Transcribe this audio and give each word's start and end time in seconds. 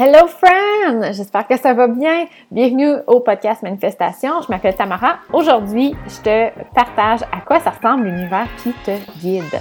Hello 0.00 0.28
friend! 0.28 1.12
J'espère 1.12 1.48
que 1.48 1.58
ça 1.58 1.74
va 1.74 1.88
bien. 1.88 2.26
Bienvenue 2.52 2.98
au 3.08 3.18
podcast 3.18 3.62
Manifestation. 3.62 4.42
Je 4.42 4.48
m'appelle 4.48 4.76
Tamara. 4.76 5.16
Aujourd'hui, 5.32 5.92
je 6.06 6.20
te 6.22 6.72
partage 6.72 7.22
à 7.32 7.40
quoi 7.44 7.58
ça 7.58 7.70
ressemble 7.70 8.04
l'univers 8.04 8.46
qui 8.62 8.72
te 8.84 8.92
guide. 9.18 9.60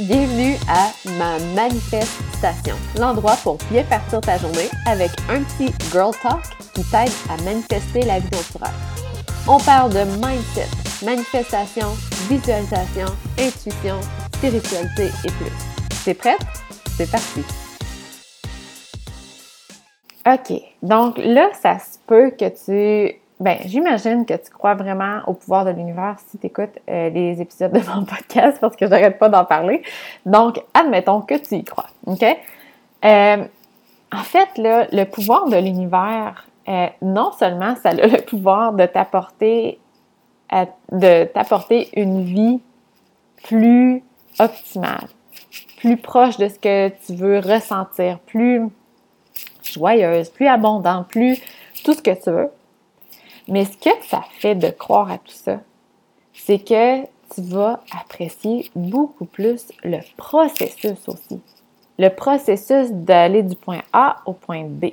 Bienvenue 0.00 0.56
à 0.68 0.90
ma 1.12 1.38
manifestation, 1.54 2.76
l'endroit 2.98 3.36
pour 3.42 3.56
bien 3.70 3.84
partir 3.84 4.20
ta 4.20 4.36
journée 4.36 4.68
avec 4.86 5.12
un 5.30 5.42
petit 5.42 5.72
girl 5.90 6.12
talk 6.22 6.42
qui 6.74 6.84
t'aide 6.90 7.08
à 7.30 7.42
manifester 7.42 8.02
la 8.02 8.18
vie 8.18 8.28
rêves. 8.60 8.70
On 9.48 9.58
parle 9.60 9.94
de 9.94 10.04
mindset, 10.04 10.68
manifestation, 11.02 11.86
visualisation, 12.28 13.06
intuition, 13.38 13.98
spiritualité 14.34 15.06
et 15.24 15.30
plus. 15.30 15.69
C'est 16.02 16.14
prête? 16.14 16.40
C'est 16.96 17.10
parti! 17.10 17.44
OK. 20.26 20.62
Donc 20.82 21.18
là, 21.18 21.50
ça 21.52 21.78
se 21.78 21.98
peut 22.06 22.30
que 22.30 22.48
tu. 22.48 23.16
Ben, 23.38 23.58
j'imagine 23.66 24.24
que 24.24 24.32
tu 24.32 24.50
crois 24.50 24.74
vraiment 24.74 25.20
au 25.26 25.34
pouvoir 25.34 25.66
de 25.66 25.72
l'univers 25.72 26.16
si 26.26 26.38
tu 26.38 26.46
écoutes 26.46 26.78
euh, 26.88 27.10
les 27.10 27.42
épisodes 27.42 27.72
de 27.72 27.80
mon 27.94 28.04
podcast 28.06 28.56
parce 28.62 28.76
que 28.76 28.86
j'arrête 28.86 29.18
pas 29.18 29.28
d'en 29.28 29.44
parler. 29.44 29.82
Donc, 30.24 30.62
admettons 30.72 31.20
que 31.20 31.34
tu 31.34 31.56
y 31.56 31.64
crois. 31.64 31.88
OK? 32.06 32.24
Euh, 33.04 33.44
en 34.10 34.22
fait, 34.22 34.56
là, 34.56 34.86
le 34.92 35.04
pouvoir 35.04 35.50
de 35.50 35.56
l'univers, 35.56 36.46
euh, 36.66 36.86
non 37.02 37.32
seulement 37.32 37.76
ça 37.76 37.90
a 37.90 38.06
le 38.06 38.22
pouvoir 38.22 38.72
de 38.72 38.86
t'apporter 38.86 39.78
une 41.94 42.22
vie 42.24 42.60
plus 43.44 44.02
optimale, 44.38 45.08
plus 45.80 45.96
proche 45.96 46.36
de 46.36 46.48
ce 46.48 46.58
que 46.58 46.88
tu 47.06 47.14
veux 47.14 47.38
ressentir, 47.38 48.18
plus 48.20 48.68
joyeuse, 49.62 50.28
plus 50.28 50.46
abondante, 50.46 51.08
plus 51.08 51.40
tout 51.84 51.94
ce 51.94 52.02
que 52.02 52.22
tu 52.22 52.30
veux. 52.30 52.50
Mais 53.48 53.64
ce 53.64 53.76
que 53.76 53.90
ça 54.06 54.22
fait 54.38 54.54
de 54.54 54.68
croire 54.70 55.10
à 55.10 55.18
tout 55.18 55.32
ça, 55.32 55.60
c'est 56.34 56.58
que 56.58 57.02
tu 57.02 57.42
vas 57.42 57.80
apprécier 57.98 58.70
beaucoup 58.74 59.24
plus 59.24 59.68
le 59.82 59.98
processus 60.16 61.08
aussi. 61.08 61.40
Le 61.98 62.08
processus 62.08 62.90
d'aller 62.90 63.42
du 63.42 63.56
point 63.56 63.82
A 63.92 64.16
au 64.26 64.32
point 64.32 64.64
B. 64.64 64.86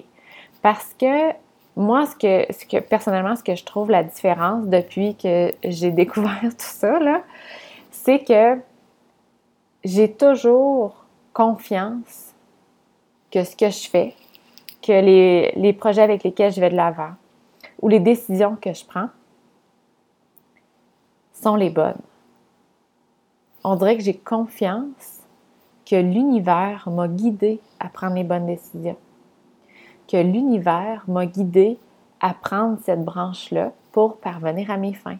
Parce 0.61 0.93
que 0.99 1.31
moi, 1.75 2.05
ce 2.05 2.15
que, 2.15 2.53
ce 2.53 2.65
que 2.65 2.81
personnellement, 2.81 3.35
ce 3.35 3.43
que 3.43 3.55
je 3.55 3.63
trouve 3.63 3.91
la 3.91 4.03
différence 4.03 4.65
depuis 4.65 5.15
que 5.15 5.51
j'ai 5.63 5.91
découvert 6.01 6.41
tout 6.41 6.55
ça, 6.57 6.99
c'est 7.91 8.23
que 8.23 8.57
j'ai 9.87 10.11
toujours 10.11 11.05
confiance 11.31 12.33
que 13.31 13.45
ce 13.45 13.55
que 13.55 13.69
je 13.69 13.89
fais, 13.89 14.15
que 14.81 14.91
les, 14.91 15.73
projets 15.73 16.01
avec 16.01 16.23
lesquels 16.23 16.51
je 16.51 16.59
vais 16.59 16.69
de 16.69 16.75
l'avant 16.75 17.11
ou 17.81 17.87
les 17.87 18.01
décisions 18.01 18.57
que 18.57 18.73
je 18.73 18.83
prends 18.83 19.09
sont 21.31 21.55
les 21.55 21.69
bonnes. 21.69 22.01
On 23.63 23.75
dirait 23.75 23.95
que 23.95 24.03
j'ai 24.03 24.17
confiance 24.17 25.21
que 25.85 25.95
l'univers 25.95 26.89
m'a 26.89 27.07
guidé 27.07 27.61
à 27.79 27.87
prendre 27.87 28.15
les 28.15 28.25
bonnes 28.25 28.45
décisions, 28.45 28.97
que 30.09 30.17
l'univers 30.17 31.05
m'a 31.07 31.25
guidé 31.25 31.79
à 32.19 32.33
prendre 32.33 32.77
cette 32.83 33.05
branche-là 33.05 33.71
pour 33.93 34.17
parvenir 34.17 34.69
à 34.69 34.75
mes 34.75 34.93
fins 34.93 35.19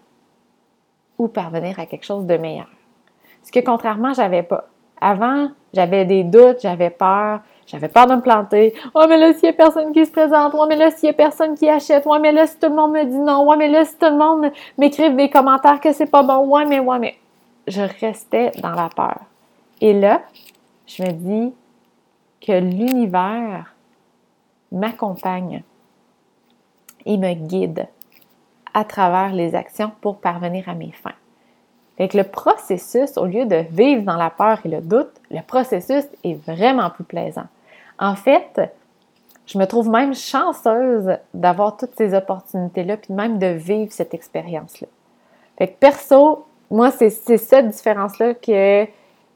ou 1.17 1.29
parvenir 1.29 1.79
à 1.79 1.85
quelque 1.85 2.05
chose 2.05 2.25
de 2.25 2.35
meilleur. 2.35 2.67
Ce 3.43 3.51
que 3.51 3.59
contrairement, 3.59 4.13
j'avais 4.13 4.43
pas. 4.43 4.65
Avant, 4.99 5.49
j'avais 5.73 6.05
des 6.05 6.23
doutes, 6.23 6.61
j'avais 6.61 6.89
peur, 6.89 7.41
j'avais 7.67 7.89
peur 7.89 8.07
de 8.07 8.15
me 8.15 8.21
planter. 8.21 8.73
Oh, 8.95 9.05
mais 9.07 9.17
là, 9.17 9.33
s'il 9.33 9.43
n'y 9.43 9.49
a 9.49 9.53
personne 9.53 9.91
qui 9.91 10.05
se 10.05 10.11
présente, 10.11 10.53
oh, 10.57 10.65
mais 10.67 10.75
là, 10.75 10.89
s'il 10.89 11.07
n'y 11.07 11.11
a 11.11 11.13
personne 11.13 11.55
qui 11.55 11.69
achète, 11.69 12.03
oh, 12.05 12.17
mais 12.19 12.31
là, 12.31 12.47
si 12.47 12.57
tout 12.57 12.69
le 12.69 12.75
monde 12.75 12.93
me 12.93 13.03
dit 13.03 13.17
non, 13.17 13.47
ouais, 13.47 13.57
mais 13.57 13.67
là, 13.67 13.85
si 13.85 13.95
tout 13.97 14.07
le 14.07 14.17
monde 14.17 14.51
m'écrive 14.77 15.15
des 15.15 15.29
commentaires 15.29 15.79
que 15.79 15.91
c'est 15.93 16.09
pas 16.09 16.23
bon, 16.23 16.47
ouais, 16.47 16.65
mais 16.65 16.79
ouais, 16.79 16.99
mais. 16.99 17.15
Je 17.67 17.81
restais 17.81 18.51
dans 18.61 18.71
la 18.71 18.87
peur. 18.87 19.19
Et 19.81 19.93
là, 19.93 20.21
je 20.85 21.03
me 21.03 21.11
dis 21.11 21.53
que 22.39 22.53
l'univers 22.53 23.75
m'accompagne 24.71 25.63
et 27.05 27.17
me 27.17 27.33
guide 27.33 27.87
à 28.73 28.85
travers 28.85 29.33
les 29.33 29.55
actions 29.55 29.91
pour 30.01 30.19
parvenir 30.19 30.69
à 30.69 30.75
mes 30.75 30.91
fins. 30.91 31.11
Fait 31.97 32.13
le 32.13 32.23
processus, 32.23 33.17
au 33.17 33.25
lieu 33.25 33.45
de 33.45 33.65
vivre 33.71 34.03
dans 34.03 34.17
la 34.17 34.29
peur 34.29 34.59
et 34.65 34.69
le 34.69 34.81
doute, 34.81 35.11
le 35.31 35.41
processus 35.41 36.03
est 36.23 36.35
vraiment 36.45 36.91
plus 36.91 37.03
plaisant. 37.03 37.47
En 37.97 38.15
fait, 38.15 38.61
je 39.47 39.57
me 39.57 39.65
trouve 39.65 39.89
même 39.89 40.13
chanceuse 40.13 41.17
d'avoir 41.33 41.75
toutes 41.77 41.95
ces 41.97 42.13
opportunités-là, 42.13 42.97
puis 42.97 43.13
même 43.13 43.39
de 43.39 43.47
vivre 43.47 43.91
cette 43.91 44.13
expérience-là. 44.13 44.87
Fait 45.57 45.69
que 45.69 45.77
perso, 45.79 46.45
moi, 46.69 46.91
c'est 46.91 47.09
cette 47.09 47.69
différence-là 47.69 48.35
que 48.35 48.85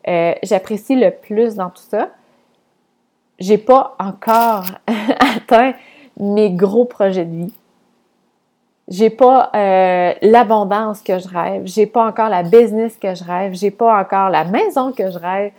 euh, 0.07 0.33
j'apprécie 0.43 0.95
le 0.95 1.11
plus 1.11 1.55
dans 1.55 1.69
tout 1.69 1.83
ça. 1.89 2.09
J'ai 3.39 3.57
pas 3.57 3.95
encore 3.99 4.65
atteint 5.19 5.73
mes 6.17 6.51
gros 6.51 6.85
projets 6.85 7.25
de 7.25 7.35
vie 7.35 7.53
j'ai 8.91 9.09
pas 9.09 9.49
euh, 9.55 10.13
l'abondance 10.21 11.01
que 11.01 11.17
je 11.17 11.27
rêve, 11.29 11.61
j'ai 11.63 11.85
pas 11.85 12.05
encore 12.05 12.27
la 12.27 12.43
business 12.43 12.97
que 13.01 13.15
je 13.15 13.23
rêve, 13.23 13.53
j'ai 13.53 13.71
pas 13.71 14.01
encore 14.01 14.29
la 14.29 14.43
maison 14.43 14.91
que 14.91 15.09
je 15.09 15.17
rêve, 15.17 15.53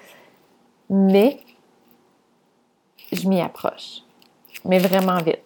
mais 0.90 1.40
je 3.10 3.26
m'y 3.26 3.40
approche, 3.40 4.02
mais 4.66 4.78
vraiment 4.78 5.16
vite. 5.16 5.40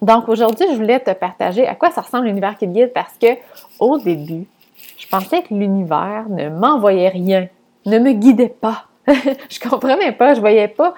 Donc 0.00 0.30
aujourd'hui, 0.30 0.66
je 0.70 0.76
voulais 0.76 0.98
te 0.98 1.10
partager 1.10 1.66
à 1.66 1.74
quoi 1.74 1.90
ça 1.90 2.00
ressemble 2.00 2.24
l'univers 2.24 2.56
qui 2.56 2.66
me 2.66 2.72
guide 2.72 2.92
parce 2.94 3.18
que 3.18 3.36
au 3.78 3.98
début, 3.98 4.46
je 4.96 5.06
pensais 5.08 5.42
que 5.42 5.52
l'univers 5.52 6.24
ne 6.30 6.48
m'envoyait 6.48 7.10
rien, 7.10 7.48
ne 7.84 7.98
me 7.98 8.12
guidait 8.12 8.48
pas. 8.48 8.86
je 9.06 9.60
comprenais 9.60 10.12
pas, 10.12 10.32
je 10.32 10.40
voyais 10.40 10.68
pas 10.68 10.94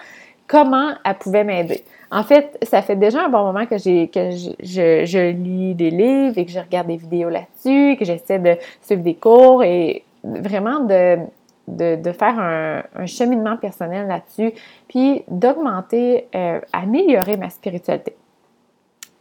comment 0.47 0.93
elle 1.05 1.19
pouvait 1.19 1.43
m'aider. 1.43 1.83
En 2.15 2.23
fait, 2.23 2.57
ça 2.63 2.81
fait 2.81 2.95
déjà 2.95 3.25
un 3.25 3.29
bon 3.29 3.43
moment 3.43 3.67
que, 3.67 3.77
je, 3.77 5.31
lis 5.33 5.75
des 5.75 5.91
livres 5.91 6.39
et 6.39 6.47
que 6.47 6.53
je 6.53 6.61
regarde 6.61 6.87
des 6.87 6.97
vidéos 6.97 7.29
là-dessus, 7.29 7.97
que 7.99 8.05
j'essaie 8.05 8.39
de 8.39 8.57
suivre 8.83 9.03
des 9.03 9.17
cours 9.17 9.65
et 9.65 10.05
vraiment 10.23 10.79
de, 10.79 11.19
de, 11.67 12.13
faire 12.13 12.39
un, 12.39 13.07
cheminement 13.07 13.57
personnel 13.57 14.07
là-dessus, 14.07 14.53
puis 14.87 15.25
d'augmenter, 15.27 16.29
euh, 16.37 16.61
améliorer 16.73 17.37
ma 17.37 17.51
spiritualité. 17.51 18.15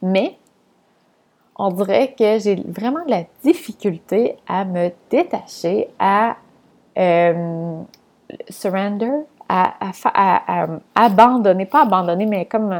Mais 0.03 0.37
on 1.55 1.71
dirait 1.71 2.13
que 2.13 2.37
j'ai 2.37 2.61
vraiment 2.67 3.03
de 3.05 3.09
la 3.09 3.23
difficulté 3.43 4.37
à 4.47 4.65
me 4.65 4.91
détacher, 5.09 5.89
à 5.97 6.37
euh, 6.99 7.81
surrender, 8.49 9.23
à, 9.53 10.67
abandonner, 10.95 11.65
pas 11.65 11.83
abandonner, 11.83 12.25
mais 12.25 12.45
comme 12.45 12.79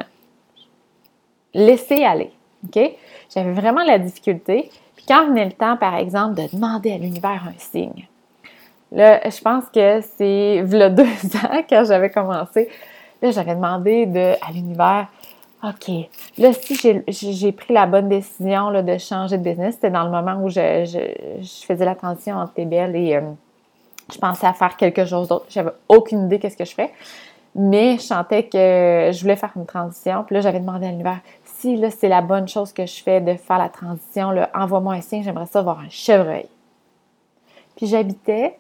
laisser 1.53 2.03
aller. 2.03 2.31
OK? 2.66 2.79
J'avais 3.34 3.51
vraiment 3.51 3.84
la 3.84 4.00
difficulté. 4.00 4.69
Puis 4.95 5.06
quand 5.07 5.28
venait 5.28 5.45
le 5.45 5.51
temps, 5.51 5.78
par 5.78 5.95
exemple, 5.95 6.35
de 6.35 6.47
demander 6.53 6.94
à 6.94 6.97
l'univers 6.97 7.44
un 7.47 7.57
signe, 7.57 8.07
là, 8.91 9.29
je 9.29 9.41
pense 9.41 9.66
que 9.66 10.01
c'est 10.17 10.62
le 10.62 10.89
deux 10.89 11.03
ans 11.38 11.63
quand 11.69 11.83
j'avais 11.85 12.09
commencé. 12.09 12.69
Là, 13.22 13.31
j'avais 13.31 13.56
demandé 13.56 14.06
de, 14.06 14.33
à 14.41 14.51
l'univers, 14.51 15.07
OK, 15.63 16.09
là, 16.38 16.51
si 16.51 17.33
j'ai 17.33 17.51
pris 17.53 17.73
la 17.73 17.85
bonne 17.85 18.09
décision 18.09 18.69
là, 18.69 18.81
de 18.81 18.97
changer 18.97 19.38
de 19.38 19.44
business, 19.44 19.75
c'était 19.75 19.91
dans 19.91 20.03
le 20.03 20.12
moment 20.12 20.44
où 20.44 20.50
je, 20.50 20.83
je, 20.85 21.66
faisais 21.66 21.85
la 21.85 21.95
transition 21.95 22.35
entre 22.35 22.53
TBL 22.56 22.94
et, 22.97 23.16
euh, 23.16 23.22
je 24.12 24.18
pensais 24.18 24.47
à 24.47 24.53
faire 24.53 24.75
quelque 24.78 25.06
chose 25.06 25.28
d'autre. 25.28 25.46
J'avais 25.50 25.72
aucune 25.88 26.25
idée 26.25 26.40
qu'est-ce 26.40 26.58
que 26.58 26.66
je 26.66 26.72
ferais. 26.72 26.91
Mais 27.56 27.98
je 27.98 28.01
sentais 28.01 28.44
que 28.44 29.12
je 29.13 29.22
voulais 29.22 29.36
faire 29.36 29.51
une 29.56 29.66
transition. 29.66 30.24
Puis 30.24 30.36
là, 30.36 30.42
j'avais 30.42 30.60
demandé 30.60 30.88
à 30.88 30.89
l'univers 30.89 31.19
si 31.63 31.81
c'est 31.92 32.10
la 32.10 32.22
bonne 32.22 32.48
chose 32.48 32.74
que 32.74 32.86
je 32.86 33.01
fais 33.01 33.22
de 33.22 33.36
faire 33.36 33.57
la 33.57 33.69
transition, 33.69 34.33
envoie-moi 34.54 34.95
un 34.95 35.01
signe, 35.01 35.24
j'aimerais 35.24 35.45
ça 35.45 35.62
voir 35.62 35.80
un 35.80 35.88
chevreuil. 35.88 36.48
Puis 37.77 37.88
j'habitais 37.88 38.57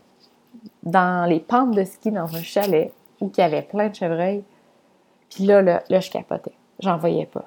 dans 0.83 1.27
les 1.27 1.41
pentes 1.41 1.71
de 1.71 1.83
ski 1.83 2.11
dans 2.11 2.33
un 2.33 2.41
chalet 2.41 2.93
où 3.19 3.29
il 3.35 3.41
y 3.41 3.43
avait 3.43 3.61
plein 3.61 3.89
de 3.89 3.95
chevreuils. 3.95 4.43
Puis 5.29 5.43
là, 5.43 5.61
là, 5.61 5.83
là 5.89 5.99
je 5.99 6.09
capotais. 6.09 6.53
J'en 6.79 6.95
voyais 6.95 7.25
pas. 7.25 7.43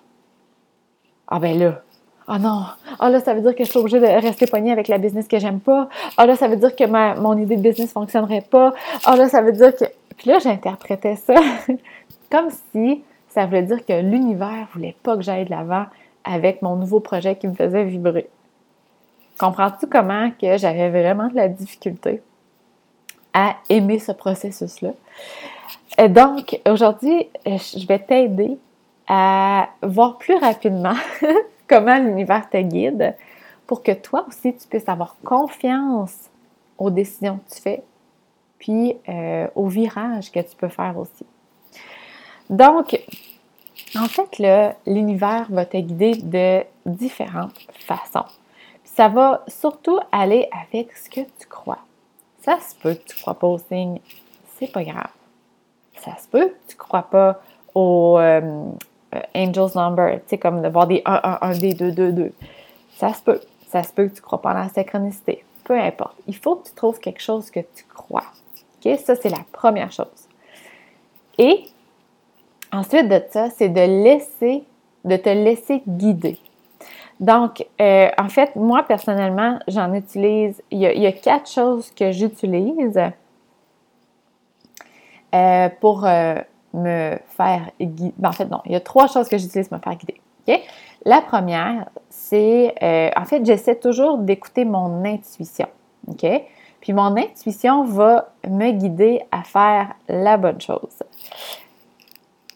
Ah 1.26 1.38
ben 1.38 1.58
là, 1.58 1.82
oh 2.28 2.38
non, 2.38 2.64
ah 2.98 3.10
là, 3.10 3.20
ça 3.20 3.34
veut 3.34 3.40
dire 3.40 3.54
que 3.54 3.64
je 3.64 3.70
suis 3.70 3.78
obligée 3.78 4.00
de 4.00 4.06
rester 4.06 4.46
poignée 4.46 4.72
avec 4.72 4.88
la 4.88 4.98
business 4.98 5.28
que 5.28 5.38
j'aime 5.38 5.60
pas. 5.60 5.88
Ah 6.16 6.26
là, 6.26 6.36
ça 6.36 6.48
veut 6.48 6.56
dire 6.56 6.74
que 6.74 6.84
ma, 6.84 7.14
mon 7.14 7.36
idée 7.36 7.56
de 7.56 7.62
business 7.62 7.92
fonctionnerait 7.92 8.44
pas. 8.48 8.74
Ah 9.04 9.16
là, 9.16 9.28
ça 9.28 9.42
veut 9.42 9.52
dire 9.52 9.74
que. 9.74 9.84
Puis 10.16 10.30
là, 10.30 10.38
j'interprétais 10.38 11.16
ça 11.16 11.34
comme 12.30 12.48
si 12.72 13.02
ça 13.28 13.46
voulait 13.46 13.62
dire 13.62 13.84
que 13.84 14.00
l'univers 14.00 14.66
voulait 14.72 14.96
pas 15.02 15.16
que 15.16 15.22
j'aille 15.22 15.44
de 15.44 15.50
l'avant 15.50 15.86
avec 16.24 16.62
mon 16.62 16.76
nouveau 16.76 17.00
projet 17.00 17.36
qui 17.36 17.46
me 17.46 17.54
faisait 17.54 17.84
vibrer. 17.84 18.28
Comprends-tu 19.38 19.86
comment 19.86 20.30
que 20.40 20.56
j'avais 20.56 20.88
vraiment 20.88 21.28
de 21.28 21.36
la 21.36 21.48
difficulté 21.48 22.22
à 23.34 23.56
aimer 23.68 23.98
ce 23.98 24.12
processus-là? 24.12 24.92
Donc, 26.08 26.60
aujourd'hui, 26.68 27.28
je 27.44 27.86
vais 27.86 27.98
t'aider 27.98 28.56
à 29.08 29.68
voir 29.82 30.16
plus 30.16 30.36
rapidement 30.36 30.96
comment 31.68 31.98
l'univers 31.98 32.48
te 32.48 32.58
guide 32.58 33.14
pour 33.66 33.82
que 33.82 33.92
toi 33.92 34.24
aussi, 34.28 34.54
tu 34.54 34.66
puisses 34.68 34.88
avoir 34.88 35.16
confiance 35.24 36.30
aux 36.78 36.90
décisions 36.90 37.38
que 37.38 37.54
tu 37.54 37.60
fais, 37.60 37.82
puis 38.58 38.96
euh, 39.08 39.48
aux 39.54 39.66
virages 39.66 40.30
que 40.30 40.40
tu 40.40 40.56
peux 40.56 40.68
faire 40.68 40.96
aussi. 40.98 41.26
Donc, 42.48 42.98
en 43.96 44.06
fait, 44.06 44.42
l'univers 44.86 45.46
va 45.50 45.66
te 45.66 45.76
guider 45.76 46.16
de 46.16 46.64
différentes 46.84 47.58
façons. 47.86 48.26
ça 48.84 49.08
va 49.08 49.44
surtout 49.48 49.98
aller 50.12 50.48
avec 50.64 50.96
ce 50.96 51.10
que 51.10 51.20
tu 51.20 51.46
crois. 51.48 51.80
Ça 52.40 52.58
se 52.60 52.74
peut 52.76 52.94
que 52.94 53.08
tu 53.08 53.16
ne 53.16 53.20
crois 53.20 53.34
pas 53.34 53.46
au 53.48 53.58
signe, 53.58 54.00
c'est 54.56 54.72
pas 54.72 54.84
grave. 54.84 55.10
Ça 56.04 56.16
se 56.16 56.28
peut 56.28 56.48
que 56.48 56.68
tu 56.68 56.74
ne 56.74 56.78
crois 56.78 57.02
pas 57.02 57.40
au 57.74 58.18
euh, 58.18 58.70
Angel's 59.34 59.74
Number, 59.74 60.14
tu 60.14 60.22
sais, 60.28 60.38
comme 60.38 60.62
de 60.62 60.68
voir 60.68 60.86
des 60.86 61.02
1, 61.04 61.20
1, 61.22 61.38
1, 61.40 61.58
des 61.58 61.74
2, 61.74 61.92
2, 61.92 62.12
2. 62.12 62.32
Ça 62.96 63.12
se 63.12 63.22
peut. 63.22 63.40
Ça 63.68 63.82
se 63.82 63.92
peut 63.92 64.08
que 64.08 64.14
tu 64.14 64.22
crois 64.22 64.40
pas 64.40 64.54
dans 64.54 64.60
la 64.60 64.68
synchronicité. 64.68 65.44
Peu 65.64 65.78
importe. 65.78 66.16
Il 66.26 66.36
faut 66.36 66.56
que 66.56 66.68
tu 66.68 66.74
trouves 66.74 66.98
quelque 66.98 67.22
chose 67.22 67.50
que 67.50 67.60
tu 67.60 67.84
crois. 67.92 68.24
OK? 68.84 68.98
Ça, 68.98 69.16
c'est 69.16 69.28
la 69.28 69.44
première 69.52 69.92
chose. 69.92 70.28
Et 71.38 71.64
ensuite 72.72 73.08
de 73.08 73.22
ça, 73.30 73.50
c'est 73.50 73.68
de 73.68 73.80
laisser, 73.80 74.64
de 75.04 75.16
te 75.16 75.28
laisser 75.28 75.82
guider. 75.86 76.38
Donc, 77.20 77.66
euh, 77.80 78.10
en 78.18 78.28
fait, 78.28 78.54
moi, 78.56 78.82
personnellement, 78.82 79.58
j'en 79.68 79.92
utilise, 79.94 80.62
il 80.70 80.80
y, 80.80 81.06
a, 81.06 81.12
quatre 81.12 81.50
choses 81.50 81.90
que 81.90 82.12
j'utilise 82.12 83.00
euh, 85.34 85.68
pour 85.80 86.04
euh, 86.04 86.36
me 86.76 87.18
faire 87.36 87.70
guider. 87.80 88.14
Ben, 88.18 88.28
en 88.28 88.32
fait, 88.32 88.46
non, 88.46 88.60
il 88.66 88.72
y 88.72 88.76
a 88.76 88.80
trois 88.80 89.08
choses 89.08 89.28
que 89.28 89.38
j'utilise 89.38 89.68
pour 89.68 89.78
me 89.78 89.82
faire 89.82 89.96
guider. 89.96 90.20
La 91.04 91.22
première, 91.22 91.88
c'est, 92.08 92.74
euh, 92.82 93.10
en 93.16 93.24
fait, 93.24 93.44
j'essaie 93.44 93.76
toujours 93.76 94.18
d'écouter 94.18 94.64
mon 94.64 95.04
intuition. 95.04 95.68
Puis 96.80 96.92
mon 96.92 97.16
intuition 97.16 97.84
va 97.84 98.30
me 98.48 98.70
guider 98.70 99.22
à 99.32 99.42
faire 99.42 99.94
la 100.08 100.36
bonne 100.36 100.60
chose. 100.60 101.02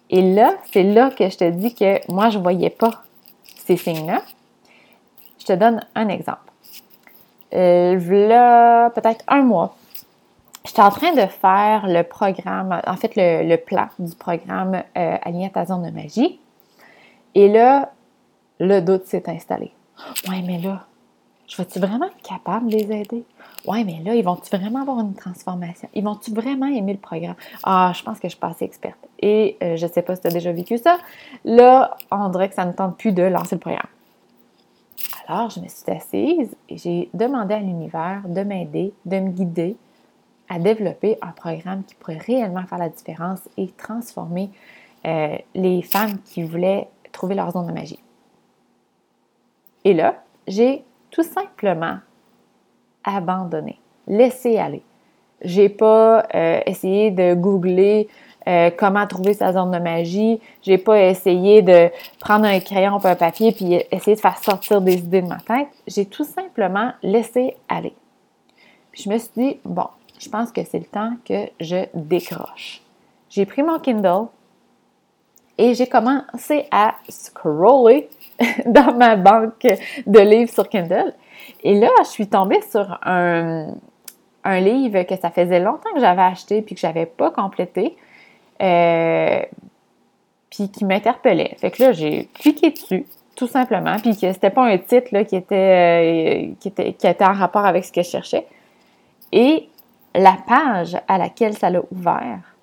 Et 0.08 0.34
là, 0.34 0.55
c'est 0.73 0.82
là 0.82 1.11
que 1.11 1.28
je 1.28 1.37
te 1.37 1.50
dis 1.50 1.75
que 1.75 2.00
moi, 2.12 2.31
je 2.31 2.38
ne 2.38 2.43
voyais 2.43 2.70
pas 2.70 3.02
ces 3.64 3.76
signes-là. 3.76 4.23
Je 5.38 5.46
te 5.46 5.52
donne 5.52 5.84
un 5.94 6.08
exemple. 6.08 6.50
Euh, 7.55 8.28
là, 8.28 8.90
peut-être 8.90 9.25
un 9.28 9.43
mois, 9.43 9.76
j'étais 10.65 10.83
en 10.83 10.91
train 10.91 11.12
de 11.12 11.27
faire 11.27 11.87
le 11.87 12.03
programme, 12.03 12.81
en 12.87 12.97
fait, 12.97 13.12
le, 13.17 13.57
plan 13.57 13.89
du 13.99 14.15
programme 14.15 14.83
euh, 14.97 15.17
à 15.23 15.49
ta 15.51 15.67
zone 15.67 15.83
de 15.83 15.91
magie. 15.91 16.39
Et 17.35 17.49
là, 17.49 17.93
le 18.59 18.81
doute 18.81 19.07
s'est 19.07 19.29
installé. 19.29 19.73
Ouais, 20.29 20.43
mais 20.47 20.59
là, 20.59 20.87
je 21.47 21.57
vais-tu 21.57 21.79
vraiment 21.79 22.07
être 22.07 22.23
capable 22.23 22.69
de 22.69 22.77
les 22.77 22.93
aider? 22.93 23.25
Ouais, 23.67 23.85
mais 23.85 24.01
là, 24.05 24.15
ils 24.15 24.25
vont-tu 24.25 24.57
vraiment 24.57 24.83
avoir 24.83 25.01
une 25.01 25.15
transformation? 25.15 25.89
Ils 25.95 26.05
vont-tu 26.05 26.33
vraiment 26.33 26.67
aimer 26.67 26.93
le 26.93 26.99
programme? 26.99 27.35
Ah, 27.65 27.93
je 27.95 28.03
pense 28.03 28.19
que 28.19 28.29
je 28.29 28.31
suis 28.31 28.41
pas 28.41 28.49
assez 28.49 28.65
experte. 28.65 28.99
Et 29.19 29.57
euh, 29.62 29.77
je 29.77 29.87
ne 29.87 29.91
sais 29.91 30.03
pas 30.03 30.15
si 30.15 30.23
tu 30.23 30.29
as 30.29 30.31
déjà 30.31 30.53
vécu 30.53 30.79
ça. 30.79 30.99
Là, 31.45 31.97
on 32.11 32.29
dirait 32.29 32.49
que 32.49 32.55
ça 32.55 32.65
ne 32.65 32.73
tente 32.73 32.97
plus 32.97 33.12
de 33.12 33.23
lancer 33.23 33.57
le 33.57 33.61
programme. 33.61 33.83
Alors, 35.27 35.51
je 35.51 35.61
me 35.61 35.69
suis 35.69 35.91
assise 35.91 36.57
et 36.69 36.77
j'ai 36.77 37.11
demandé 37.15 37.55
à 37.55 37.61
l'univers 37.61 38.23
de 38.27 38.43
m'aider, 38.43 38.93
de 39.05 39.21
me 39.21 39.31
guider 39.31 39.77
à 40.50 40.58
développer 40.58 41.17
un 41.23 41.31
programme 41.31 41.85
qui 41.85 41.94
pourrait 41.94 42.19
réellement 42.19 42.67
faire 42.67 42.79
la 42.79 42.88
différence 42.88 43.38
et 43.56 43.69
transformer 43.69 44.50
euh, 45.06 45.37
les 45.55 45.81
femmes 45.81 46.19
qui 46.25 46.43
voulaient 46.43 46.88
trouver 47.12 47.37
leur 47.37 47.52
zone 47.52 47.69
de 47.69 47.73
magie. 47.73 48.00
Et 49.85 49.94
là, 49.94 50.23
j'ai 50.49 50.85
tout 51.11 51.23
simplement 51.23 51.99
abandonné, 53.05 53.79
laissé 54.08 54.58
aller. 54.58 54.82
J'ai 55.41 55.69
pas 55.69 56.26
euh, 56.35 56.61
essayé 56.67 57.12
de 57.12 57.35
googler 57.35 58.08
euh, 58.49 58.70
comment 58.76 59.06
trouver 59.06 59.35
sa 59.35 59.52
zone 59.52 59.70
de 59.70 59.79
magie. 59.79 60.41
J'ai 60.62 60.79
pas 60.79 61.00
essayé 61.00 61.62
de 61.62 61.91
prendre 62.19 62.44
un 62.44 62.58
crayon 62.58 62.99
ou 62.99 63.06
un 63.06 63.14
papier 63.14 63.52
puis 63.52 63.75
essayer 63.91 64.17
de 64.17 64.20
faire 64.20 64.38
sortir 64.38 64.81
des 64.81 64.99
idées 64.99 65.23
de 65.23 65.29
ma 65.29 65.38
tête. 65.38 65.69
J'ai 65.87 66.06
tout 66.06 66.25
simplement 66.25 66.93
laissé 67.02 67.56
aller. 67.69 67.94
Puis 68.91 69.05
je 69.05 69.11
me 69.11 69.19
suis 69.19 69.31
dit, 69.37 69.61
bon, 69.64 69.87
je 70.20 70.28
pense 70.28 70.52
que 70.52 70.62
c'est 70.64 70.78
le 70.78 70.84
temps 70.84 71.14
que 71.25 71.49
je 71.61 71.87
décroche. 71.94 72.82
J'ai 73.31 73.46
pris 73.46 73.62
mon 73.62 73.78
Kindle, 73.78 74.26
et 75.61 75.75
j'ai 75.75 75.87
commencé 75.87 76.67
à 76.70 76.94
scroller 77.11 78.08
dans 78.64 78.94
ma 78.94 79.17
banque 79.17 79.67
de 80.06 80.20
livres 80.20 80.50
sur 80.50 80.67
Kindle. 80.69 81.12
Et 81.62 81.78
là, 81.78 81.90
je 81.99 82.08
suis 82.08 82.28
tombée 82.28 82.62
sur 82.62 82.99
un, 83.05 83.75
livre 84.44 85.02
que 85.02 85.17
ça 85.17 85.31
faisait 85.31 85.61
longtemps 85.61 85.93
que 85.94 86.00
j'avais 86.00 86.23
acheté 86.23 86.62
puis 86.62 86.75
que 86.75 86.81
je 86.81 86.87
n'avais 86.87 87.05
pas 87.05 87.31
complété. 87.31 87.94
Euh, 88.62 89.43
puis 90.50 90.70
qui 90.70 90.84
m'interpellait. 90.84 91.56
Fait 91.58 91.70
que 91.70 91.82
là, 91.82 91.93
j'ai 91.93 92.28
cliqué 92.34 92.70
dessus, 92.70 93.06
tout 93.37 93.46
simplement, 93.46 93.96
puis 93.99 94.16
que 94.16 94.32
c'était 94.32 94.50
pas 94.50 94.64
un 94.64 94.78
titre 94.78 95.23
qui, 95.23 95.37
était, 95.37 96.50
euh, 96.50 96.55
qui, 96.58 96.69
était, 96.69 96.93
qui 96.94 97.06
était 97.06 97.25
en 97.25 97.32
rapport 97.32 97.64
avec 97.64 97.84
ce 97.84 97.93
que 97.93 98.02
je 98.02 98.08
cherchais. 98.08 98.46
Et 99.32 99.69
la 100.15 100.37
page 100.47 100.97
à 101.09 101.19
laquelle 101.19 101.57
ça 101.57 101.71
l'a 101.71 101.83
ouvert, 101.91 102.57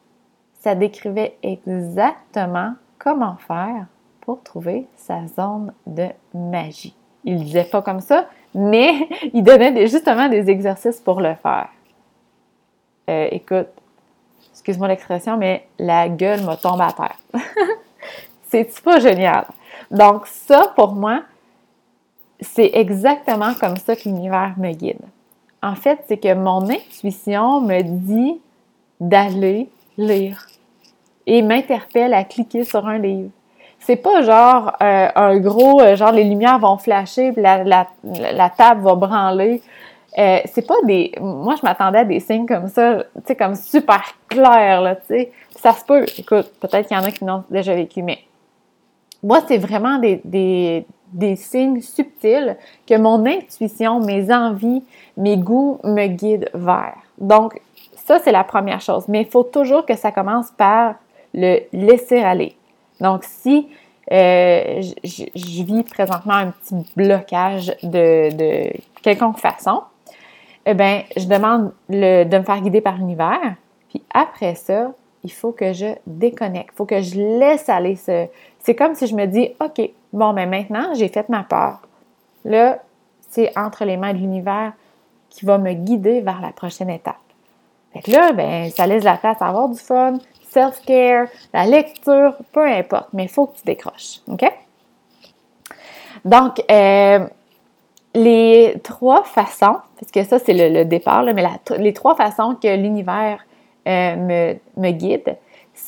ça 0.60 0.76
décrivait 0.76 1.38
exactement 1.44 2.74
comment 3.00 3.38
faire 3.38 3.86
pour 4.22 4.44
trouver 4.44 4.88
sa 4.96 5.28
zone 5.28 5.74
de 5.86 6.08
magie. 6.34 6.96
Il 7.24 7.38
ne 7.38 7.44
disait 7.44 7.64
pas 7.66 7.82
comme 7.82 8.02
ça, 8.02 8.28
mais 8.54 9.08
il 9.34 9.44
donnait 9.44 9.88
justement 9.88 10.28
des 10.28 10.50
exercices 10.50 11.00
pour 11.00 11.22
le 11.22 11.36
faire. 11.36 11.70
Euh, 13.10 13.28
écoute, 13.32 13.70
excuse-moi 14.52 14.90
l'expression, 14.90 15.38
mais 15.38 15.68
la 15.80 16.10
gueule 16.10 16.44
m'a 16.44 16.58
tombé 16.58 16.84
à 16.84 16.92
terre. 16.92 17.18
C'est 18.50 18.82
pas 18.82 19.00
génial. 19.00 19.46
Donc 19.92 20.28
ça, 20.28 20.74
pour 20.76 20.94
moi, 20.94 21.22
c'est 22.40 22.72
exactement 22.74 23.54
comme 23.56 23.78
ça 23.78 23.96
que 23.96 24.04
l'univers 24.06 24.54
me 24.58 24.72
guide. 24.72 25.02
En 25.62 25.76
fait, 25.76 26.00
c'est 26.08 26.18
que 26.18 26.34
mon 26.34 26.70
intuition 26.70 27.62
me 27.62 27.82
dit 27.82 28.40
d'aller 29.00 29.70
lire 29.98 30.48
et 31.26 31.42
m'interpelle 31.42 32.14
à 32.14 32.24
cliquer 32.24 32.64
sur 32.64 32.88
un 32.88 32.98
livre. 32.98 33.30
C'est 33.80 33.98
pas 33.98 34.22
genre 34.22 34.74
euh, 34.82 35.08
un 35.16 35.38
gros, 35.38 35.82
euh, 35.82 35.96
genre 35.96 36.12
les 36.12 36.24
lumières 36.24 36.60
vont 36.60 36.78
flasher, 36.78 37.32
puis 37.32 37.42
la, 37.42 38.50
table 38.50 38.82
va 38.82 38.96
branler. 38.96 39.62
Euh, 40.18 40.40
c'est 40.46 40.66
pas 40.66 40.76
des. 40.84 41.12
Moi, 41.20 41.56
je 41.56 41.66
m'attendais 41.66 42.00
à 42.00 42.06
des 42.06 42.20
signes 42.20 42.48
comme 42.48 42.68
ça, 42.68 43.04
tu 43.16 43.22
sais, 43.26 43.36
comme 43.36 43.56
super 43.56 44.04
clairs, 44.28 44.82
là, 44.82 44.96
tu 44.96 45.06
sais. 45.08 45.32
Ça 45.52 45.74
se 45.74 45.86
peut. 45.86 46.06
Écoute, 46.18 46.52
peut-être 46.60 46.88
qu'il 46.88 46.98
y 46.98 47.00
en 47.00 47.04
a 47.04 47.12
qui 47.12 47.24
l'ont 47.24 47.44
déjà 47.52 47.76
vécu, 47.76 48.02
mais 48.02 48.20
moi, 49.22 49.42
c'est 49.48 49.58
vraiment 49.58 50.00
des, 50.00 50.22
des, 50.24 50.86
des 51.14 51.36
signes 51.36 51.82
subtils 51.82 52.58
que 52.86 52.98
mon 52.98 53.26
intuition, 53.26 54.00
mes 54.00 54.32
envies, 54.34 54.84
mes 55.16 55.38
goûts 55.38 55.80
me 55.84 56.08
guident 56.08 56.50
vers. 56.54 56.98
Donc, 57.18 57.62
ça, 57.96 58.20
c'est 58.20 58.32
la 58.32 58.44
première 58.44 58.82
chose. 58.82 59.08
Mais 59.08 59.22
il 59.22 59.28
faut 59.28 59.44
toujours 59.44 59.86
que 59.86 59.96
ça 59.96 60.12
commence 60.12 60.52
par 60.52 60.96
le 61.34 61.60
laisser 61.74 62.20
aller. 62.20 62.56
Donc, 63.00 63.24
si 63.24 63.68
euh, 64.12 64.82
je, 65.04 65.64
vis 65.64 65.84
présentement 65.84 66.36
un 66.36 66.52
petit 66.52 66.76
blocage 66.96 67.76
de, 67.84 68.70
quelconque 69.02 69.40
façon, 69.40 69.84
eh 70.66 70.74
bien, 70.74 71.04
je 71.16 71.26
demande 71.26 71.74
le, 71.90 72.24
de 72.24 72.38
me 72.38 72.44
faire 72.44 72.62
guider 72.62 72.82
par 72.82 72.98
l'univers. 72.98 73.56
Puis 73.90 74.04
après 74.14 74.56
ça, 74.56 74.92
il 75.24 75.32
faut 75.32 75.52
que 75.52 75.74
je 75.74 75.88
déconnecte. 76.06 76.70
Il 76.74 76.78
faut 76.78 76.86
que 76.86 77.02
je 77.02 77.20
laisse 77.20 77.68
aller 77.70 77.96
ce. 77.96 78.28
C'est 78.60 78.76
comme 78.76 78.96
si 78.96 79.08
je 79.08 79.16
me 79.16 79.26
dis, 79.26 79.50
OK, 79.60 79.90
bon, 80.14 80.34
mais 80.34 80.46
maintenant, 80.46 80.94
j'ai 80.94 81.08
fait 81.08 81.30
ma 81.30 81.44
part. 81.44 81.82
Là, 82.46 82.80
c'est 83.30 83.58
entre 83.58 83.86
les 83.86 83.98
mains 83.98 84.14
de 84.14 84.20
l'univers 84.20 84.74
qui 85.30 85.46
va 85.46 85.58
me 85.58 85.74
guider 85.74 86.22
vers 86.22 86.42
la 86.42 86.52
prochaine 86.52 86.90
étape. 86.90 87.16
Fait 87.94 88.02
que 88.02 88.12
là, 88.12 88.32
ben, 88.32 88.70
ça 88.72 88.88
laisse 88.88 89.04
la 89.04 89.18
place 89.18 89.42
à 89.42 89.48
avoir 89.48 89.70
du 89.70 89.80
fun, 89.80 90.18
self-care, 90.50 91.28
la 91.54 91.66
lecture, 91.66 92.36
peu 92.52 92.66
importe, 92.66 93.10
mais 93.14 93.24
il 93.24 93.30
faut 93.30 93.48
que 93.48 93.58
tu 93.58 93.64
décroches. 93.66 94.22
OK? 94.28 94.46
Donc, 96.26 96.64
euh, 96.72 97.28
les 98.14 98.76
trois 98.84 99.24
façons, 99.24 99.78
parce 100.00 100.12
que 100.12 100.24
ça, 100.24 100.40
c'est 100.40 100.54
le, 100.54 100.84
départ, 100.86 101.24
mais 101.24 101.44
les 101.78 101.94
trois 101.94 102.16
façons 102.16 102.56
que 102.56 102.76
l'univers 102.76 103.46
euh, 103.88 104.58
me, 104.78 104.92
guide, 104.92 105.38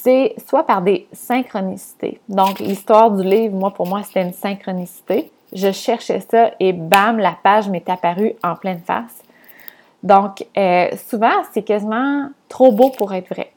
c'est 0.02 0.36
soit 0.48 0.64
par 0.66 0.82
des 0.82 1.08
synchronicités. 1.12 2.20
Donc, 2.30 2.60
l'histoire 2.60 3.12
du 3.12 3.24
livre, 3.24 3.56
moi, 3.56 3.72
pour 3.72 3.88
moi, 3.88 4.02
c'était 4.04 4.22
une 4.22 4.34
synchronicité. 4.34 5.32
Je 5.52 5.72
cherchais 5.72 6.22
ça 6.22 6.52
et 6.60 6.74
bam, 6.74 7.18
la 7.18 7.36
page 7.44 7.68
m'est 7.70 7.90
apparue 7.90 8.34
en 8.44 8.56
pleine 8.56 8.80
face. 8.80 9.24
Donc, 10.04 10.46
euh, 10.58 10.88
souvent, 11.10 11.44
c'est 11.52 11.64
quasiment 11.64 12.30
trop 12.48 12.72
beau 12.72 12.92
pour 12.92 13.14
être 13.14 13.28
vrai. 13.30 13.52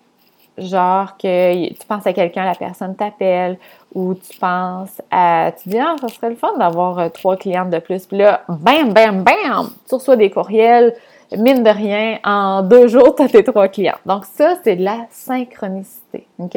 Genre 0.59 1.17
que 1.17 1.69
tu 1.69 1.87
penses 1.87 2.07
à 2.07 2.13
quelqu'un, 2.13 2.45
la 2.45 2.55
personne 2.55 2.97
t'appelle, 2.97 3.59
ou 3.95 4.15
tu 4.15 4.37
penses 4.39 5.01
à, 5.11 5.53
tu 5.63 5.69
dis, 5.69 5.79
ah, 5.79 5.95
ça 6.01 6.09
serait 6.09 6.31
le 6.31 6.37
fun 6.37 6.57
d'avoir 6.59 6.99
euh, 6.99 7.09
trois 7.09 7.37
clientes 7.37 7.71
de 7.71 7.79
plus. 7.79 8.05
Puis 8.07 8.19
là, 8.19 8.43
bam, 8.49 8.93
bam, 8.93 9.23
bam, 9.23 9.71
tu 9.89 9.95
reçois 9.95 10.17
des 10.17 10.31
courriels, 10.31 10.95
mine 11.37 11.63
de 11.63 11.71
rien, 11.71 12.19
en 12.25 12.63
deux 12.63 12.89
jours, 12.89 13.15
tu 13.17 13.23
as 13.23 13.29
tes 13.29 13.45
trois 13.45 13.69
clients. 13.69 13.99
Donc, 14.07 14.25
ça, 14.25 14.57
c'est 14.63 14.77
de 14.77 14.85
la 14.85 15.07
synchronicité. 15.11 16.27
OK? 16.39 16.57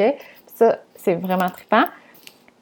ça, 0.56 0.78
c'est 0.96 1.14
vraiment 1.14 1.48
trippant. 1.48 1.84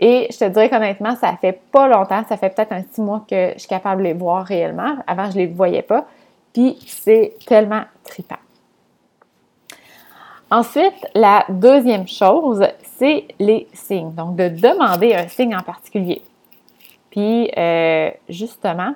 Et 0.01 0.29
je 0.31 0.39
te 0.39 0.45
dirais 0.47 0.69
qu'honnêtement, 0.69 1.17
ça 1.17 1.37
fait 1.41 1.61
pas 1.71 1.87
longtemps, 1.87 2.23
ça 2.29 2.37
fait 2.37 2.51
peut-être 2.51 2.73
un 2.73 2.83
six 2.91 3.01
mois 3.01 3.25
que 3.29 3.53
je 3.55 3.61
suis 3.61 3.69
capable 3.69 4.03
de 4.03 4.09
les 4.09 4.13
voir 4.13 4.45
réellement. 4.45 4.97
Avant, 5.07 5.31
je 5.31 5.37
les 5.37 5.47
voyais 5.47 5.83
pas. 5.83 6.07
Puis 6.53 6.79
c'est 6.87 7.35
tellement 7.47 7.83
trippant. 8.03 8.37
Ensuite, 10.51 11.07
la 11.15 11.45
deuxième 11.49 12.07
chose, 12.07 12.65
c'est 12.99 13.27
les 13.39 13.67
signes. 13.73 14.13
Donc, 14.13 14.37
de 14.37 14.49
demander 14.49 15.15
un 15.15 15.27
signe 15.29 15.57
en 15.57 15.63
particulier. 15.63 16.23
Puis, 17.11 17.51
euh, 17.57 18.11
justement, 18.29 18.95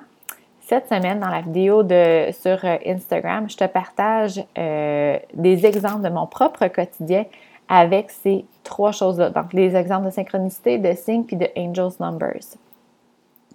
cette 0.69 0.87
semaine, 0.87 1.19
dans 1.19 1.29
la 1.29 1.41
vidéo 1.41 1.83
de, 1.83 2.31
sur 2.31 2.63
euh, 2.63 2.77
Instagram, 2.85 3.49
je 3.49 3.57
te 3.57 3.65
partage 3.65 4.41
euh, 4.57 5.17
des 5.33 5.65
exemples 5.65 6.03
de 6.03 6.09
mon 6.09 6.27
propre 6.27 6.67
quotidien 6.67 7.25
avec 7.67 8.09
ces 8.11 8.45
trois 8.63 8.91
choses-là. 8.91 9.29
Donc, 9.31 9.53
les 9.53 9.75
exemples 9.75 10.05
de 10.05 10.11
synchronicité, 10.11 10.77
de 10.77 10.93
signes, 10.93 11.23
puis 11.23 11.35
de 11.35 11.47
angels 11.57 11.97
numbers. 11.99 12.55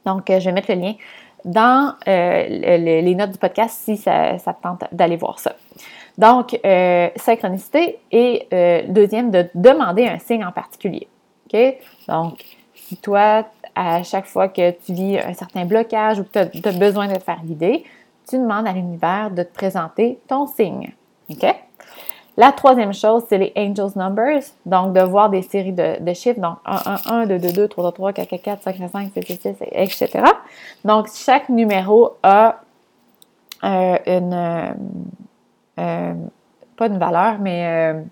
Donc, 0.05 0.25
je 0.29 0.39
vais 0.39 0.53
mettre 0.53 0.73
le 0.73 0.81
lien 0.81 0.95
dans 1.45 1.95
les 2.07 3.15
notes 3.15 3.33
du 3.33 3.39
podcast 3.39 3.81
si 3.83 3.97
ça, 3.97 4.39
ça 4.39 4.53
te 4.53 4.63
tente 4.63 4.85
d'aller 4.93 5.17
voir 5.17 5.39
ça. 5.39 5.55
Donc, 6.17 6.59
euh, 6.65 7.09
synchronicité 7.17 7.99
et 8.13 8.47
euh, 8.53 8.83
deuxième, 8.89 9.31
de 9.31 9.49
demander 9.55 10.07
un 10.07 10.19
signe 10.19 10.45
en 10.45 10.53
particulier. 10.53 11.09
OK? 11.47 11.61
Donc, 12.09 12.45
si 12.75 12.97
toi, 12.97 13.45
à 13.75 14.03
chaque 14.03 14.27
fois 14.27 14.49
que 14.49 14.71
tu 14.71 14.93
vis 14.93 15.19
un 15.19 15.35
certain 15.35 15.65
blocage 15.65 16.21
ou 16.21 16.25
que 16.25 16.45
tu 16.45 16.69
as, 16.69 16.73
besoin 16.73 17.09
de 17.09 17.15
te 17.15 17.23
faire 17.23 17.41
guider, 17.45 17.85
tu 18.29 18.39
demandes 18.39 18.67
à 18.67 18.73
l'univers 18.73 19.31
de 19.31 19.43
te 19.43 19.53
présenter 19.53 20.19
ton 20.29 20.47
signe. 20.47 20.93
OK? 21.31 21.45
La 22.37 22.51
troisième 22.51 22.93
chose, 22.93 23.23
c'est 23.29 23.39
les 23.39 23.53
angels 23.57 23.93
numbers, 23.97 24.43
donc 24.67 24.93
de 24.93 25.01
voir 25.01 25.31
des 25.31 25.43
séries 25.43 25.73
de, 25.73 26.13
chiffres, 26.15 26.41
donc 26.41 26.57
1, 26.65 26.99
1, 27.07 27.23
1, 27.23 27.27
2, 27.27 27.39
2, 27.39 27.53
2, 27.53 27.69
3, 27.69 27.93
3, 27.93 28.13
4, 28.13 28.29
4, 28.29 28.43
4, 28.43 28.63
5, 28.63 28.77
5, 28.77 28.91
5, 28.91 29.13
6, 29.15 29.23
6, 29.25 29.39
6, 29.41 30.03
etc. 30.03 30.25
Donc, 30.85 31.09
chaque 31.15 31.49
numéro 31.49 32.17
a 32.25 32.61
euh, 33.63 33.97
une, 34.07 34.75
euh, 35.79 36.15
pas 36.77 36.87
une 36.87 36.99
valeur, 36.99 37.39
mais 37.39 37.95
euh, 37.95 38.03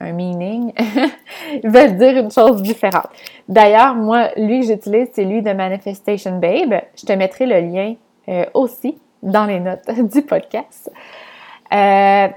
un 0.00 0.12
meaning, 0.12 0.72
veut 1.64 1.90
dire 1.92 2.16
une 2.16 2.30
chose 2.30 2.62
différente. 2.62 3.08
D'ailleurs, 3.48 3.94
moi, 3.94 4.30
lui 4.36 4.60
que 4.60 4.66
j'utilise, 4.66 5.08
c'est 5.12 5.24
lui 5.24 5.42
de 5.42 5.52
Manifestation 5.52 6.38
Babe. 6.38 6.80
Je 6.96 7.06
te 7.06 7.12
mettrai 7.12 7.46
le 7.46 7.60
lien 7.60 7.94
euh, 8.28 8.44
aussi 8.54 8.98
dans 9.22 9.44
les 9.44 9.60
notes 9.60 9.88
du 10.12 10.22
podcast. 10.22 10.90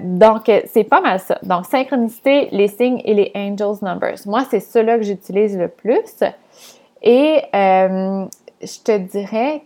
donc, 0.00 0.50
c'est 0.66 0.84
pas 0.84 1.00
mal 1.00 1.18
ça. 1.18 1.38
Donc, 1.42 1.66
synchronicité, 1.66 2.48
les 2.52 2.68
signes 2.68 3.00
et 3.04 3.14
les 3.14 3.32
angels 3.34 3.82
numbers. 3.82 4.18
Moi, 4.26 4.44
c'est 4.50 4.60
ceux-là 4.60 4.98
que 4.98 5.04
j'utilise 5.04 5.56
le 5.56 5.68
plus. 5.68 6.22
Et 7.02 7.42
je 7.52 8.82
te 8.82 8.96
dirais 8.96 9.62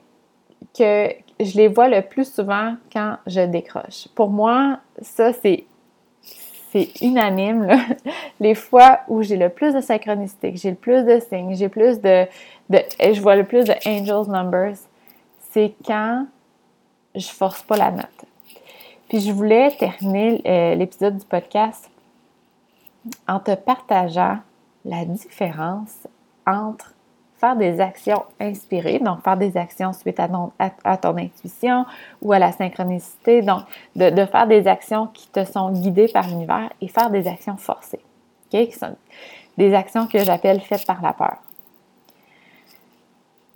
que 0.76 1.08
je 1.40 1.56
les 1.56 1.68
vois 1.68 1.88
le 1.88 2.02
plus 2.02 2.32
souvent 2.32 2.74
quand 2.92 3.16
je 3.26 3.40
décroche. 3.40 4.08
Pour 4.14 4.30
moi, 4.30 4.78
ça, 5.00 5.32
c'est 5.32 5.64
c'est 6.72 7.00
unanime, 7.00 7.68
les 8.40 8.54
fois 8.54 9.00
où 9.08 9.22
j'ai 9.22 9.36
le 9.36 9.48
plus 9.48 9.74
de 9.74 9.80
synchronicité, 9.80 10.52
j'ai 10.56 10.70
le 10.70 10.76
plus 10.76 11.04
de 11.04 11.20
signes, 11.20 11.54
j'ai 11.54 11.68
plus 11.68 12.00
de, 12.00 12.26
de, 12.70 12.78
je 13.00 13.20
vois 13.20 13.36
le 13.36 13.44
plus 13.44 13.64
de 13.64 13.74
angels 13.86 14.30
numbers, 14.30 14.76
c'est 15.50 15.74
quand 15.84 16.26
je 17.14 17.28
force 17.28 17.62
pas 17.62 17.76
la 17.76 17.90
note. 17.90 18.24
Puis 19.08 19.20
je 19.20 19.32
voulais 19.32 19.70
terminer 19.70 20.42
euh, 20.46 20.74
l'épisode 20.74 21.16
du 21.16 21.24
podcast 21.24 21.90
en 23.26 23.40
te 23.40 23.54
partageant 23.54 24.38
la 24.84 25.04
différence 25.04 26.06
entre 26.46 26.92
faire 27.38 27.56
des 27.56 27.80
actions 27.80 28.24
inspirées, 28.40 28.98
donc 28.98 29.22
faire 29.22 29.36
des 29.36 29.56
actions 29.56 29.92
suite 29.92 30.18
à 30.20 30.28
ton, 30.96 31.16
intuition 31.16 31.86
ou 32.20 32.32
à 32.32 32.38
la 32.38 32.52
synchronicité, 32.52 33.42
donc 33.42 33.62
de, 33.94 34.24
faire 34.26 34.46
des 34.46 34.66
actions 34.66 35.06
qui 35.06 35.28
te 35.28 35.44
sont 35.44 35.70
guidées 35.70 36.08
par 36.08 36.28
l'univers 36.28 36.70
et 36.80 36.88
faire 36.88 37.10
des 37.10 37.26
actions 37.28 37.56
forcées, 37.56 38.00
qui 38.50 38.72
sont 38.72 38.96
des 39.56 39.72
actions 39.74 40.06
que 40.06 40.18
j'appelle 40.18 40.60
faites 40.60 40.86
par 40.86 41.00
la 41.00 41.12
peur. 41.12 41.36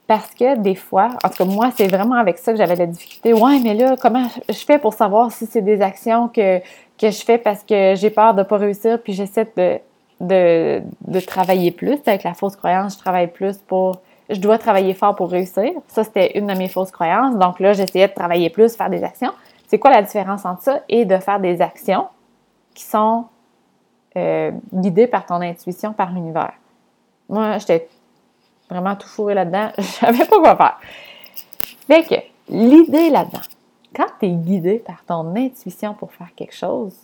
Parce 0.07 0.35
que 0.35 0.59
des 0.59 0.75
fois, 0.75 1.11
en 1.25 1.29
tout 1.29 1.39
cas 1.39 1.45
moi, 1.45 1.71
c'est 1.75 1.89
vraiment 1.89 2.17
avec 2.17 2.39
ça 2.39 2.53
que 2.53 2.59
j'avais 2.59 2.77
la 2.77 2.87
difficulté. 2.87 3.33
Ouais, 3.33 3.61
mais 3.63 3.75
là, 3.75 3.97
comment 4.01 4.29
je 4.49 4.65
fais 4.65 4.79
pour 4.79 4.93
savoir 4.95 5.33
si 5.33 5.47
c'est 5.47 5.63
des 5.63 5.81
actions 5.81 6.29
que, 6.29 6.59
que 6.59 7.11
je 7.11 7.25
fais 7.25 7.39
parce 7.39 7.63
que 7.63 7.95
j'ai 7.95 8.11
peur 8.11 8.35
de 8.35 8.41
ne 8.41 8.45
pas 8.45 8.59
réussir, 8.59 9.01
puis 9.03 9.13
j'essaie 9.13 9.51
de 9.57 9.81
de, 10.23 11.21
travailler 11.27 11.71
plus. 11.71 11.99
Avec 12.07 12.23
la 12.23 12.35
fausse 12.35 12.57
croyance, 12.57 12.95
je 12.95 12.99
travaille 12.99 13.29
plus 13.29 13.59
pour. 13.59 14.01
Je 14.31 14.41
dois 14.41 14.57
travailler 14.57 14.95
fort 14.95 15.15
pour 15.15 15.31
réussir. 15.31 15.73
Ça, 15.89 16.05
c'était 16.05 16.39
une 16.39 16.47
de 16.47 16.55
mes 16.55 16.69
fausses 16.69 16.91
croyances. 16.91 17.37
Donc 17.37 17.61
là, 17.61 17.73
j'essayais 17.73 18.09
de 18.09 18.15
travailler 18.15 18.49
plus, 18.49 18.75
faire 18.75 18.89
des 18.89 19.05
actions. 19.05 19.33
C'est 19.67 19.79
quoi 19.79 19.91
la 19.91 20.03
différence 20.03 20.45
entre 20.45 20.63
ça 20.63 20.81
et 20.89 21.05
de 21.05 21.17
faire 21.19 21.41
des 21.41 21.61
actions 21.61 22.07
qui 22.75 22.85
sont 22.85 23.25
euh, 24.17 24.53
guidées 24.73 25.07
par 25.07 25.27
ton 25.27 25.41
intuition, 25.41 25.93
par 25.93 26.13
l'univers? 26.13 26.53
Moi, 27.29 27.59
j'étais 27.59 27.89
vraiment 28.71 28.97
tout 28.97 29.09
fourré 29.09 29.35
là-dedans. 29.35 29.71
Je 29.79 29.83
savais 29.83 30.25
pas 30.25 30.39
quoi 30.39 30.57
faire. 30.57 30.79
Fait 31.87 32.05
que 32.05 32.15
l'idée 32.49 33.11
là-dedans, 33.11 33.41
quand 33.95 34.07
tu 34.19 34.27
es 34.27 34.31
guidé 34.31 34.79
par 34.79 35.05
ton 35.05 35.35
intuition 35.37 35.95
pour 35.95 36.13
faire 36.13 36.35
quelque 36.35 36.55
chose, 36.55 36.95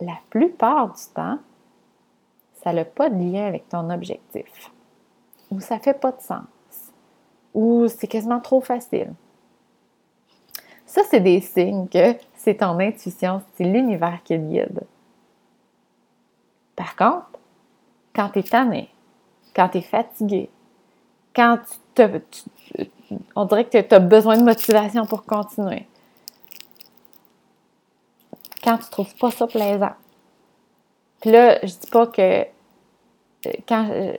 la 0.00 0.14
plupart 0.30 0.88
du 0.88 1.02
temps, 1.14 1.38
ça 2.64 2.72
n'a 2.72 2.86
pas 2.86 3.10
de 3.10 3.16
lien 3.16 3.46
avec 3.46 3.68
ton 3.68 3.90
objectif, 3.90 4.72
ou 5.50 5.60
ça 5.60 5.76
ne 5.76 5.80
fait 5.80 6.00
pas 6.00 6.12
de 6.12 6.20
sens, 6.20 6.46
ou 7.52 7.86
c'est 7.88 8.06
quasiment 8.06 8.40
trop 8.40 8.62
facile. 8.62 9.12
Ça, 10.86 11.02
c'est 11.10 11.20
des 11.20 11.40
signes 11.40 11.88
que 11.88 12.14
c'est 12.36 12.56
ton 12.56 12.78
intuition, 12.80 13.42
c'est 13.56 13.64
l'univers 13.64 14.20
qui 14.24 14.34
te 14.34 14.40
guide. 14.40 14.80
Par 16.74 16.96
contre, 16.96 17.38
quand 18.14 18.30
tu 18.30 18.38
es 18.38 18.42
tanné, 18.42 18.88
quand 19.54 19.68
tu 19.68 19.78
es 19.78 19.82
fatigué, 19.82 20.48
quand 21.34 21.58
tu, 21.94 22.02
on 23.36 23.44
dirait 23.44 23.64
que 23.64 23.80
tu 23.80 23.94
as 23.94 24.00
besoin 24.00 24.38
de 24.38 24.44
motivation 24.44 25.04
pour 25.04 25.24
continuer, 25.24 25.86
quand 28.62 28.78
tu 28.78 28.88
trouves 28.88 29.14
pas 29.16 29.30
ça 29.30 29.46
plaisant. 29.46 29.94
Puis 31.20 31.30
là, 31.30 31.58
je 31.62 31.74
dis 31.74 31.90
pas 31.90 32.06
que 32.06 32.53
quand, 33.68 33.88
euh, 33.90 34.14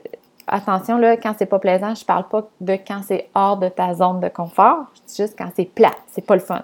attention, 0.46 0.98
là, 0.98 1.16
quand 1.16 1.34
c'est 1.38 1.46
pas 1.46 1.58
plaisant, 1.58 1.94
je 1.94 2.04
parle 2.04 2.28
pas 2.28 2.48
de 2.60 2.74
quand 2.74 3.00
c'est 3.06 3.28
hors 3.34 3.56
de 3.56 3.68
ta 3.68 3.94
zone 3.94 4.20
de 4.20 4.28
confort. 4.28 4.86
Je 4.94 5.00
dis 5.08 5.16
juste 5.16 5.36
quand 5.38 5.50
c'est 5.54 5.64
plat, 5.64 5.92
c'est 6.08 6.24
pas 6.24 6.34
le 6.34 6.40
fun. 6.40 6.62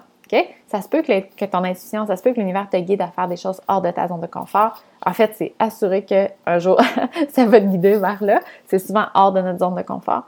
Ça 0.67 0.81
se 0.81 0.89
peut 0.89 1.01
que, 1.01 1.45
ton 1.45 1.63
intuition, 1.63 2.07
ça 2.07 2.15
se 2.15 2.23
peut 2.23 2.33
que 2.33 2.39
l'univers 2.39 2.67
te 2.69 2.77
guide 2.77 3.01
à 3.01 3.07
faire 3.07 3.27
des 3.27 3.35
choses 3.35 3.61
hors 3.67 3.81
de 3.81 3.91
ta 3.91 4.07
zone 4.07 4.21
de 4.21 4.27
confort. 4.27 4.81
En 5.05 5.13
fait, 5.13 5.33
c'est 5.35 5.53
assuré 5.59 6.03
qu'un 6.05 6.59
jour, 6.59 6.81
ça 7.29 7.45
va 7.45 7.59
te 7.59 7.65
guider 7.65 7.97
vers 7.97 8.23
là. 8.23 8.39
C'est 8.65 8.79
souvent 8.79 9.05
hors 9.13 9.31
de 9.31 9.41
notre 9.41 9.59
zone 9.59 9.75
de 9.75 9.81
confort. 9.83 10.23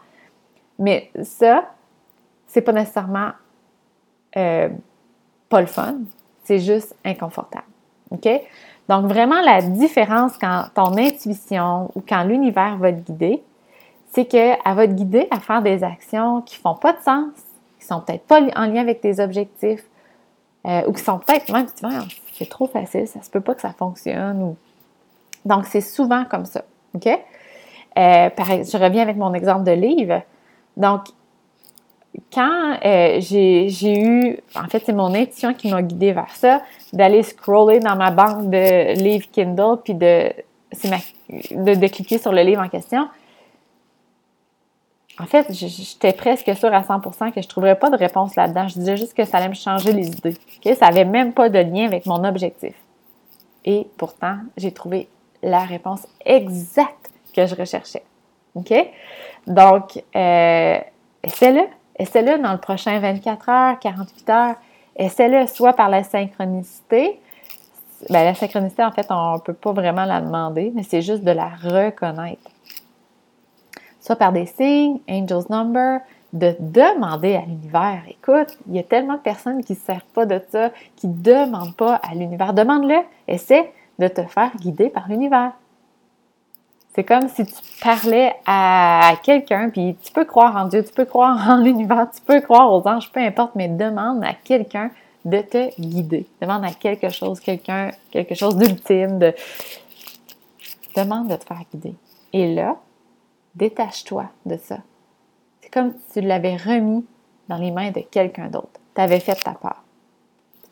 Mais 0.77 1.09
ça, 1.23 1.65
c'est 2.47 2.61
pas 2.61 2.73
nécessairement 2.73 3.31
euh, 4.37 4.69
pas 5.49 5.61
le 5.61 5.67
fun, 5.67 5.95
c'est 6.43 6.59
juste 6.59 6.95
inconfortable. 7.03 7.65
OK? 8.11 8.27
Donc, 8.89 9.05
vraiment, 9.05 9.41
la 9.41 9.61
différence 9.61 10.37
quand 10.37 10.65
ton 10.73 10.97
intuition 10.97 11.91
ou 11.95 12.01
quand 12.07 12.23
l'univers 12.23 12.77
va 12.77 12.91
te 12.91 12.99
guider, 12.99 13.41
c'est 14.11 14.25
qu'elle 14.25 14.57
va 14.65 14.87
te 14.87 14.93
guider 14.93 15.27
à 15.31 15.39
faire 15.39 15.61
des 15.61 15.83
actions 15.83 16.41
qui 16.41 16.55
font 16.55 16.75
pas 16.75 16.93
de 16.93 17.01
sens, 17.01 17.33
qui 17.79 17.85
sont 17.85 17.99
peut-être 18.01 18.25
pas 18.25 18.41
en 18.55 18.65
lien 18.65 18.81
avec 18.81 19.01
tes 19.01 19.19
objectifs, 19.19 19.83
euh, 20.65 20.83
ou 20.87 20.93
qui 20.93 21.03
sont 21.03 21.19
peut-être 21.19 21.51
même, 21.51 21.65
tu 21.67 21.85
vois, 21.85 22.05
c'est 22.33 22.49
trop 22.49 22.67
facile, 22.67 23.07
ça 23.07 23.21
se 23.21 23.29
peut 23.29 23.41
pas 23.41 23.55
que 23.55 23.61
ça 23.61 23.73
fonctionne. 23.73 24.55
Donc, 25.45 25.65
c'est 25.65 25.81
souvent 25.81 26.25
comme 26.25 26.45
ça. 26.45 26.63
OK? 26.93 27.07
Euh, 27.07 28.29
je 28.37 28.77
reviens 28.77 29.03
avec 29.03 29.17
mon 29.17 29.33
exemple 29.33 29.63
de 29.63 29.71
livre. 29.71 30.21
Donc, 30.75 31.05
quand 32.33 32.77
euh, 32.85 33.19
j'ai 33.19 33.99
eu, 33.99 34.37
en 34.55 34.67
fait, 34.67 34.83
c'est 34.85 34.93
mon 34.93 35.13
intuition 35.13 35.53
qui 35.53 35.69
m'a 35.69 35.81
guidée 35.81 36.13
vers 36.13 36.35
ça, 36.35 36.61
d'aller 36.93 37.23
scroller 37.23 37.79
dans 37.79 37.95
ma 37.95 38.11
banque 38.11 38.49
de 38.49 38.93
livres 38.93 39.27
Kindle, 39.31 39.81
puis 39.83 39.93
de, 39.93 40.31
de, 41.51 41.87
cliquer 41.87 42.17
sur 42.17 42.31
le 42.31 42.41
livre 42.41 42.61
en 42.61 42.69
question. 42.69 43.07
en 45.19 45.25
fait, 45.25 45.47
j'étais 45.51 46.13
presque 46.13 46.55
sûre 46.55 46.73
à 46.73 46.81
100% 46.81 47.31
que 47.31 47.41
je 47.41 47.47
ne 47.47 47.49
trouverais 47.49 47.77
pas 47.77 47.89
de 47.89 47.97
réponse 47.97 48.35
là-dedans. 48.35 48.67
Je 48.67 48.75
disais 48.75 48.97
juste 48.97 49.13
que 49.13 49.25
ça 49.25 49.37
allait 49.37 49.49
me 49.49 49.53
changer 49.53 49.91
les 49.91 50.07
idées. 50.07 50.35
Ça 50.75 50.87
n'avait 50.87 51.05
même 51.05 51.33
pas 51.33 51.49
de 51.49 51.59
lien 51.59 51.85
avec 51.85 52.05
mon 52.05 52.23
objectif. 52.23 52.73
Et 53.65 53.87
pourtant, 53.97 54.37
j'ai 54.57 54.71
trouvé 54.71 55.07
la 55.41 55.65
réponse 55.65 56.07
exacte 56.25 57.11
que 57.35 57.45
je 57.47 57.55
recherchais. 57.55 58.03
OK? 58.53 58.73
Donc, 59.47 60.03
euh, 60.15 60.79
essaie-le. 61.23 61.67
Essaie-le 61.97 62.41
dans 62.41 62.51
le 62.51 62.57
prochain 62.57 62.99
24 62.99 63.49
heures, 63.49 63.79
48 63.79 64.29
heures. 64.29 64.55
Essaie-le 64.95 65.47
soit 65.47 65.73
par 65.73 65.89
la 65.89 66.03
synchronicité. 66.03 67.19
Ben, 68.09 68.23
la 68.23 68.35
synchronicité, 68.35 68.83
en 68.83 68.91
fait, 68.91 69.07
on 69.09 69.35
ne 69.35 69.39
peut 69.39 69.53
pas 69.53 69.71
vraiment 69.71 70.05
la 70.05 70.21
demander, 70.21 70.71
mais 70.75 70.83
c'est 70.83 71.01
juste 71.01 71.23
de 71.23 71.31
la 71.31 71.49
reconnaître. 71.49 72.51
Soit 73.99 74.17
par 74.17 74.31
des 74.31 74.45
signes, 74.45 74.99
Angel's 75.09 75.49
Number, 75.49 76.01
de 76.33 76.55
demander 76.59 77.35
à 77.35 77.41
l'univers. 77.41 78.03
Écoute, 78.09 78.57
il 78.67 78.75
y 78.75 78.79
a 78.79 78.83
tellement 78.83 79.13
de 79.13 79.19
personnes 79.19 79.63
qui 79.63 79.73
ne 79.73 79.77
servent 79.77 80.03
pas 80.13 80.25
de 80.25 80.41
ça, 80.51 80.69
qui 80.97 81.07
ne 81.07 81.15
demandent 81.15 81.75
pas 81.75 81.95
à 81.95 82.13
l'univers. 82.13 82.53
Demande-le. 82.53 82.97
Essaie 83.27 83.71
de 83.97 84.07
te 84.07 84.21
faire 84.23 84.51
guider 84.57 84.89
par 84.89 85.07
l'univers. 85.07 85.53
C'est 86.95 87.03
comme 87.03 87.27
si 87.27 87.45
tu 87.45 87.53
parlais 87.81 88.33
à 88.45 89.15
quelqu'un, 89.21 89.69
puis 89.69 89.97
tu 90.01 90.13
peux 90.13 90.23
croire 90.23 90.55
en 90.55 90.69
Dieu, 90.69 90.81
tu 90.81 90.93
peux 90.93 91.03
croire 91.03 91.37
en 91.49 91.57
l'univers, 91.61 92.09
tu 92.09 92.21
peux 92.21 92.39
croire 92.39 92.71
aux 92.71 92.87
anges, 92.87 93.11
peu 93.11 93.19
importe, 93.19 93.53
mais 93.55 93.67
demande 93.67 94.23
à 94.23 94.33
quelqu'un 94.33 94.91
de 95.25 95.41
te 95.41 95.81
guider. 95.81 96.25
Demande 96.41 96.63
à 96.63 96.71
quelque 96.71 97.09
chose, 97.09 97.41
quelqu'un, 97.41 97.91
quelque 98.11 98.33
chose 98.33 98.55
d'ultime. 98.55 99.19
De... 99.19 99.33
Demande 100.95 101.27
de 101.27 101.35
te 101.35 101.43
faire 101.43 101.63
guider. 101.73 101.95
Et 102.31 102.55
là, 102.55 102.77
détache-toi 103.55 104.29
de 104.45 104.55
ça. 104.55 104.77
C'est 105.59 105.69
comme 105.69 105.93
si 106.07 106.21
tu 106.21 106.25
l'avais 106.25 106.55
remis 106.55 107.05
dans 107.49 107.57
les 107.57 107.71
mains 107.71 107.91
de 107.91 107.99
quelqu'un 107.99 108.47
d'autre. 108.47 108.79
Tu 108.95 109.01
avais 109.01 109.19
fait 109.19 109.35
ta 109.35 109.51
part. 109.51 109.83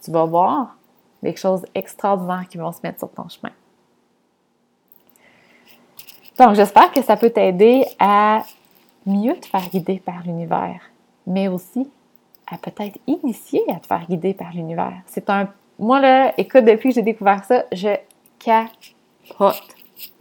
Tu 0.02 0.10
vas 0.10 0.24
voir 0.24 0.78
des 1.22 1.36
choses 1.36 1.66
extraordinaires 1.76 2.46
qui 2.50 2.58
vont 2.58 2.72
se 2.72 2.80
mettre 2.82 3.00
sur 3.00 3.12
ton 3.12 3.28
chemin. 3.28 3.52
Donc, 6.38 6.56
j'espère 6.56 6.92
que 6.92 7.02
ça 7.02 7.16
peut 7.16 7.30
t'aider 7.30 7.86
à 8.00 8.44
mieux 9.06 9.36
te 9.36 9.46
faire 9.46 9.70
guider 9.70 10.02
par 10.04 10.24
l'univers, 10.24 10.82
mais 11.28 11.48
aussi 11.48 11.90
à 12.52 12.58
peut-être 12.58 13.00
initier 13.08 13.62
à 13.70 13.76
te 13.80 13.88
faire 13.88 14.06
guider 14.08 14.34
par 14.34 14.52
l'univers. 14.54 14.94
C'est 15.06 15.30
un. 15.30 15.50
Moi, 15.80 16.00
là, 16.00 16.34
écoute, 16.38 16.66
depuis 16.66 16.90
que 16.90 16.96
j'ai 16.96 17.02
découvert 17.02 17.44
ça, 17.46 17.66
je 17.72 17.96
capote. 18.40 19.62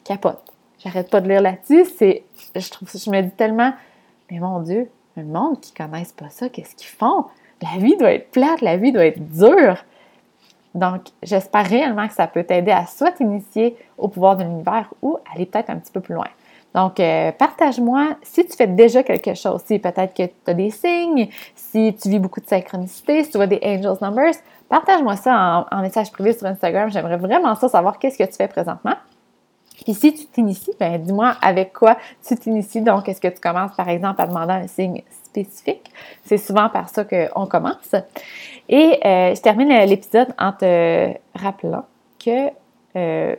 Capote. 0.05 0.43
J'arrête 0.79 1.11
pas 1.11 1.21
de 1.21 1.29
lire 1.29 1.41
là-dessus. 1.41 1.87
C'est. 1.97 2.25
Je 2.55 2.71
trouve 2.71 2.91
Je 2.93 3.11
me 3.11 3.23
dis 3.23 3.31
tellement. 3.31 3.73
Mais 4.31 4.39
mon 4.39 4.61
Dieu, 4.61 4.91
le 5.17 5.25
monde 5.25 5.61
qui 5.61 5.73
connaissent 5.73 6.13
pas 6.13 6.31
ça, 6.31 6.49
qu'est-ce 6.49 6.75
qu'ils 6.75 6.89
font? 6.89 7.27
La 7.61 7.79
vie 7.79 7.97
doit 7.97 8.13
être 8.13 8.31
plate, 8.31 8.61
la 8.61 8.77
vie 8.77 8.93
doit 8.93 9.07
être 9.07 9.21
dure. 9.21 9.85
Donc, 10.75 11.03
j'espère 11.23 11.67
réellement 11.67 12.09
que 12.09 12.15
ça 12.15 12.27
peut 12.27 12.45
t'aider 12.45 12.71
à 12.71 12.87
soit 12.87 13.13
t'initier 13.13 13.77
au 13.99 14.09
pouvoir 14.09 14.37
de 14.37 14.43
l'univers 14.43 14.93
ou 15.03 15.19
aller 15.33 15.47
peut-être 15.47 15.71
un 15.71 15.77
petit 15.77 15.93
peu 15.93 16.01
plus 16.01 16.15
loin. 16.15 16.29
Donc, 16.75 17.01
euh, 17.01 17.33
partage-moi 17.33 18.17
si 18.23 18.47
tu 18.47 18.57
fais 18.57 18.67
déjà 18.67 19.03
quelque 19.03 19.35
chose, 19.35 19.61
si 19.67 19.79
peut-être 19.79 20.15
que 20.15 20.23
tu 20.25 20.33
as 20.51 20.55
des 20.55 20.71
signes, 20.71 21.29
si 21.55 21.95
tu 22.01 22.09
vis 22.09 22.19
beaucoup 22.19 22.41
de 22.41 22.47
synchronicité, 22.47 23.25
si 23.25 23.31
tu 23.31 23.37
vois 23.37 23.47
des 23.47 23.61
angels 23.63 23.99
numbers, 24.01 24.35
partage-moi 24.69 25.17
ça 25.17 25.67
en, 25.71 25.83
message 25.83 26.11
privé 26.11 26.33
sur 26.33 26.47
Instagram. 26.47 26.91
J'aimerais 26.91 27.19
vraiment 27.19 27.55
ça 27.55 27.69
savoir 27.69 27.99
qu'est-ce 27.99 28.17
que 28.17 28.25
tu 28.25 28.33
fais 28.33 28.49
présentement. 28.49 28.95
Puis 29.85 29.95
si 29.95 30.15
tu 30.15 30.27
t'inities, 30.27 30.73
ben 30.79 31.03
dis-moi 31.03 31.35
avec 31.43 31.73
quoi 31.75 31.99
tu 32.27 32.37
t'inities. 32.37 32.81
Donc, 32.81 33.09
est-ce 33.09 33.21
que 33.21 33.29
tu 33.29 33.41
commences 33.41 33.75
par 33.77 33.89
exemple 33.89 34.23
à 34.23 34.27
demander 34.27 34.53
un 34.53 34.67
signe 34.67 35.03
spécifique? 35.33 35.91
C'est 36.25 36.39
souvent 36.39 36.69
par 36.69 36.89
ça 36.89 37.05
qu'on 37.05 37.47
commence. 37.47 37.95
Et 38.69 38.99
euh, 39.05 39.35
je 39.35 39.41
termine 39.41 39.69
l'épisode 39.69 40.29
en 40.39 40.53
te 40.53 41.13
rappelant 41.35 41.85
que 42.19 42.49
euh, 42.97 43.37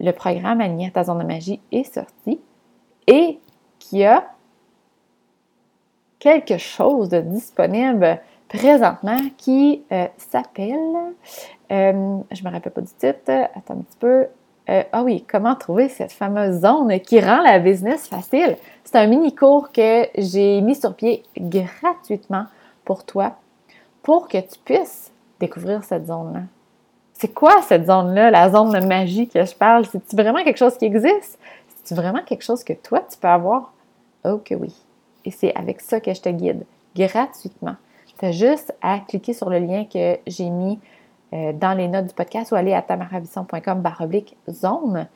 le 0.00 0.10
programme 0.12 0.60
Aligné 0.60 0.88
à 0.88 0.90
ta 0.90 1.04
zone 1.04 1.20
de 1.20 1.24
magie 1.24 1.60
est 1.72 1.92
sorti 1.92 2.40
et 3.06 3.38
qu'il 3.78 4.00
y 4.00 4.04
a 4.04 4.24
quelque 6.18 6.58
chose 6.58 7.08
de 7.08 7.20
disponible 7.20 8.20
présentement 8.48 9.18
qui 9.36 9.82
euh, 9.92 10.06
s'appelle, 10.16 11.14
je 11.70 11.74
ne 11.74 12.48
me 12.48 12.50
rappelle 12.50 12.72
pas 12.72 12.80
du 12.80 12.92
titre, 12.92 13.30
attends 13.54 13.74
un 13.74 13.82
petit 13.82 13.98
peu, 13.98 14.26
ah 14.68 15.02
oui, 15.02 15.24
comment 15.26 15.54
trouver 15.54 15.88
cette 15.88 16.12
fameuse 16.12 16.60
zone 16.60 17.00
qui 17.00 17.20
rend 17.20 17.40
la 17.40 17.58
business 17.58 18.06
facile? 18.06 18.56
C'est 18.84 18.96
un 18.96 19.06
mini 19.06 19.34
cours 19.34 19.72
que 19.72 20.06
j'ai 20.16 20.60
mis 20.60 20.74
sur 20.74 20.94
pied 20.94 21.22
gratuitement 21.38 22.44
pour 22.84 23.04
toi 23.04 23.36
pour 24.02 24.28
que 24.28 24.38
tu 24.38 24.58
puisses 24.64 25.10
découvrir 25.40 25.84
cette 25.84 26.06
zone-là. 26.06 26.42
C'est 27.14 27.34
quoi 27.34 27.62
cette 27.62 27.86
zone-là, 27.86 28.30
la 28.30 28.50
zone 28.50 28.72
de 28.72 28.86
magie 28.86 29.28
que 29.28 29.44
je 29.44 29.54
parle? 29.54 29.86
C'est-tu 29.86 30.14
vraiment 30.14 30.44
quelque 30.44 30.58
chose 30.58 30.76
qui 30.76 30.84
existe? 30.84 31.38
C'est-tu 31.68 31.94
vraiment 31.94 32.22
quelque 32.22 32.44
chose 32.44 32.62
que 32.62 32.74
toi, 32.74 33.00
tu 33.10 33.18
peux 33.18 33.28
avoir? 33.28 33.72
Oh 34.24 34.38
que 34.38 34.54
oui. 34.54 34.74
Et 35.24 35.30
c'est 35.30 35.54
avec 35.54 35.80
ça 35.80 36.00
que 36.00 36.12
je 36.12 36.20
te 36.20 36.28
guide, 36.28 36.64
gratuitement. 36.94 37.76
Tu 38.18 38.24
as 38.24 38.32
juste 38.32 38.74
à 38.82 38.98
cliquer 39.00 39.32
sur 39.32 39.50
le 39.50 39.58
lien 39.58 39.84
que 39.84 40.18
j'ai 40.26 40.50
mis 40.50 40.78
euh, 41.32 41.52
dans 41.52 41.76
les 41.76 41.88
notes 41.88 42.06
du 42.06 42.14
podcast 42.14 42.52
ou 42.52 42.54
aller 42.54 42.72
à 42.72 42.82
tamaravison.com 42.82 43.80
baroblique 43.80 44.36
zone. 44.48 45.06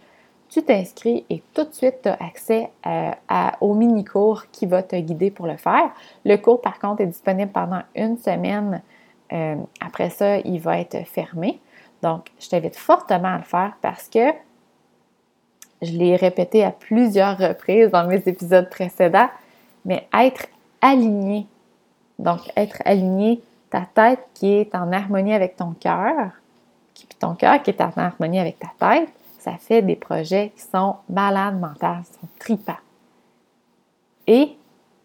Tu 0.49 0.63
t'inscris 0.63 1.25
et 1.31 1.43
tout 1.55 1.65
de 1.65 1.73
suite, 1.73 2.03
tu 2.03 2.09
as 2.11 2.19
accès 2.23 2.71
euh, 2.87 3.11
au 3.63 3.73
mini-cours 3.73 4.45
qui 4.53 4.67
va 4.67 4.83
te 4.83 4.97
guider 4.97 5.31
pour 5.31 5.47
le 5.47 5.57
faire. 5.57 5.91
Le 6.27 6.37
cours, 6.37 6.61
par 6.61 6.79
contre, 6.79 7.01
est 7.01 7.07
disponible 7.07 7.51
pendant 7.51 7.81
une 7.97 8.19
semaine. 8.19 8.83
Euh, 9.33 9.57
après 9.81 10.11
ça, 10.11 10.39
il 10.41 10.61
va 10.61 10.79
être 10.79 11.07
fermé. 11.07 11.59
Donc, 12.03 12.27
je 12.39 12.49
t'invite 12.51 12.77
fortement 12.77 13.35
à 13.35 13.39
le 13.39 13.45
faire 13.45 13.73
parce 13.81 14.09
que 14.11 14.31
je 15.81 15.93
l'ai 15.93 16.17
répété 16.17 16.63
à 16.63 16.71
plusieurs 16.71 17.39
reprises 17.39 17.91
dans 17.91 18.07
mes 18.07 18.23
épisodes 18.27 18.69
précédents, 18.69 19.31
mais 19.87 20.07
être 20.13 20.47
aligné, 20.83 21.47
donc 22.19 22.41
être 22.57 22.83
aligné, 22.85 23.41
ta 23.73 23.87
tête 23.95 24.21
qui 24.35 24.53
est 24.53 24.75
en 24.75 24.93
harmonie 24.93 25.33
avec 25.33 25.57
ton 25.57 25.73
cœur, 25.73 26.31
puis 26.95 27.07
ton 27.19 27.35
cœur 27.35 27.63
qui 27.63 27.71
est 27.71 27.81
en 27.81 27.91
harmonie 27.97 28.39
avec 28.39 28.59
ta 28.59 28.69
tête, 28.79 29.09
ça 29.39 29.53
fait 29.59 29.81
des 29.81 29.97
projets 29.97 30.53
qui 30.55 30.63
sont 30.63 30.97
malades 31.09 31.59
mentales, 31.59 32.03
qui 32.05 32.13
sont 32.13 32.29
tripants. 32.39 32.83
Et 34.27 34.57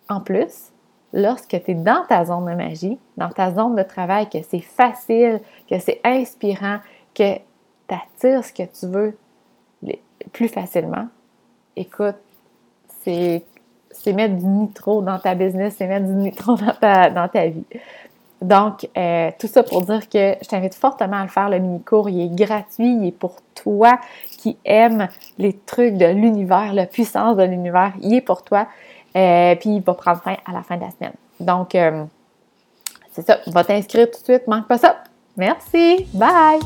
en 0.09 0.19
plus, 0.19 0.73
lorsque 1.13 1.63
tu 1.63 1.71
es 1.71 1.75
dans 1.75 2.05
ta 2.07 2.25
zone 2.25 2.45
de 2.45 2.55
magie, 2.55 2.99
dans 3.15 3.29
ta 3.29 3.53
zone 3.53 3.75
de 3.75 3.83
travail, 3.83 4.29
que 4.29 4.39
c'est 4.47 4.59
facile, 4.59 5.39
que 5.69 5.79
c'est 5.79 6.01
inspirant, 6.03 6.79
que 7.15 7.37
tu 7.37 7.95
attires 7.95 8.43
ce 8.43 8.51
que 8.51 8.63
tu 8.63 8.85
veux 8.87 9.17
plus 10.33 10.49
facilement, 10.49 11.07
écoute, 11.77 12.17
c'est 13.01 13.43
mettre 14.07 14.35
du 14.35 14.45
nitro 14.45 15.01
dans 15.01 15.19
ta 15.19 15.35
business, 15.35 15.75
c'est 15.77 15.87
mettre 15.87 16.05
du 16.05 16.15
nitro 16.15 16.55
dans 16.81 17.29
ta 17.29 17.47
vie. 17.47 17.65
Donc, 18.41 18.87
euh, 18.95 19.31
tout 19.39 19.47
ça 19.47 19.63
pour 19.63 19.81
dire 19.81 20.07
que 20.09 20.35
je 20.41 20.47
t'invite 20.47 20.75
fortement 20.75 21.17
à 21.17 21.23
le 21.23 21.29
faire. 21.29 21.49
Le 21.49 21.59
mini-cours, 21.59 22.09
il 22.09 22.21
est 22.21 22.35
gratuit, 22.35 22.95
il 23.01 23.07
est 23.07 23.11
pour 23.11 23.37
toi 23.55 23.99
qui 24.37 24.57
aime 24.63 25.07
les 25.37 25.53
trucs 25.53 25.95
de 25.95 26.05
l'univers, 26.05 26.73
la 26.73 26.85
puissance 26.85 27.35
de 27.37 27.43
l'univers. 27.43 27.93
Il 28.01 28.13
est 28.13 28.21
pour 28.21 28.43
toi. 28.43 28.67
Euh, 29.15 29.55
puis, 29.55 29.77
il 29.77 29.81
va 29.81 29.93
prendre 29.95 30.21
fin 30.21 30.35
à 30.45 30.51
la 30.51 30.61
fin 30.61 30.77
de 30.77 30.81
la 30.81 30.91
semaine. 30.91 31.13
Donc, 31.39 31.73
euh, 31.73 32.03
c'est 33.11 33.25
ça. 33.25 33.39
Va 33.47 33.63
t'inscrire 33.63 34.09
tout 34.11 34.19
de 34.19 34.23
suite. 34.23 34.47
Manque 34.47 34.67
pas 34.67 34.77
ça. 34.77 34.97
Merci. 35.35 36.07
Bye. 36.13 36.59